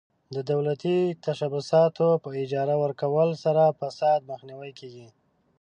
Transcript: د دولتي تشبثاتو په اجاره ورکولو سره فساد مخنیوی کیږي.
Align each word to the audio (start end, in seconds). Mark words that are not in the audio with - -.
د 0.35 0.37
دولتي 0.51 0.97
تشبثاتو 1.25 2.07
په 2.23 2.29
اجاره 2.43 2.75
ورکولو 2.83 3.33
سره 3.43 3.63
فساد 3.79 4.19
مخنیوی 4.31 4.71
کیږي. 4.79 5.07